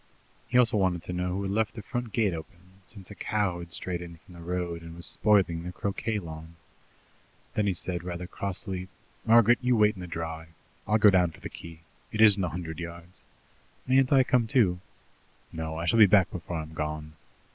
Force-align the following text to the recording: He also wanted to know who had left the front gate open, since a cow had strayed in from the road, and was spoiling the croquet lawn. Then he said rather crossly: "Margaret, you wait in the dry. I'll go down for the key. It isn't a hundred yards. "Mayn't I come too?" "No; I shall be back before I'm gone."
He 0.47 0.57
also 0.57 0.77
wanted 0.77 1.03
to 1.03 1.13
know 1.13 1.27
who 1.33 1.43
had 1.43 1.51
left 1.51 1.75
the 1.75 1.83
front 1.83 2.11
gate 2.11 2.33
open, 2.33 2.57
since 2.87 3.11
a 3.11 3.13
cow 3.13 3.59
had 3.59 3.71
strayed 3.71 4.01
in 4.01 4.17
from 4.17 4.33
the 4.33 4.41
road, 4.41 4.81
and 4.81 4.95
was 4.95 5.05
spoiling 5.05 5.61
the 5.61 5.71
croquet 5.71 6.17
lawn. 6.17 6.55
Then 7.53 7.67
he 7.67 7.75
said 7.75 8.03
rather 8.03 8.25
crossly: 8.25 8.87
"Margaret, 9.27 9.59
you 9.61 9.75
wait 9.77 9.93
in 9.93 10.01
the 10.01 10.07
dry. 10.07 10.47
I'll 10.87 10.97
go 10.97 11.11
down 11.11 11.29
for 11.29 11.39
the 11.39 11.49
key. 11.49 11.81
It 12.11 12.19
isn't 12.19 12.43
a 12.43 12.49
hundred 12.49 12.79
yards. 12.79 13.21
"Mayn't 13.85 14.11
I 14.11 14.23
come 14.23 14.47
too?" 14.47 14.79
"No; 15.53 15.77
I 15.77 15.85
shall 15.85 15.99
be 15.99 16.07
back 16.07 16.31
before 16.31 16.57
I'm 16.57 16.73
gone." 16.73 17.13